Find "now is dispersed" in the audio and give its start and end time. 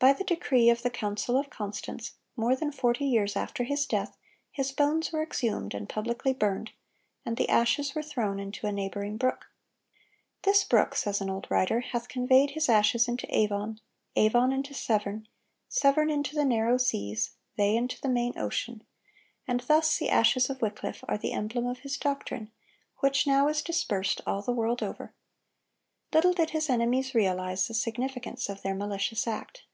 23.26-24.20